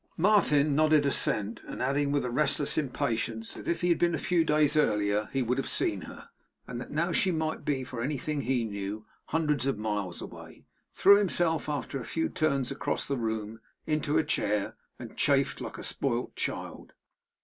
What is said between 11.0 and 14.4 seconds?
himself, after a few turns across the room, into a